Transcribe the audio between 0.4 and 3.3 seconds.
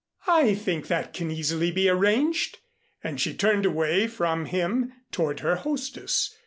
think that can easily be arranged," and